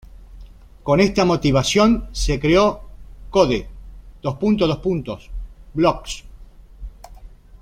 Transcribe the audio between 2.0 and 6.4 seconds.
se creó Code::Blocks.